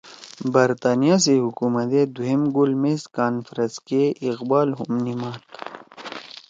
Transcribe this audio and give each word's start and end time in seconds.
برطانیہ 0.53 1.15
سی 1.23 1.35
حکومت 1.45 1.89
ئے 1.95 2.01
دُھوئم 2.15 2.41
گول 2.55 2.71
میز 2.81 3.01
کانفرنس 3.15 3.73
کے 3.87 4.01
اقبال 4.29 4.69
ہُم 4.77 4.91
نیِماد 5.03 5.41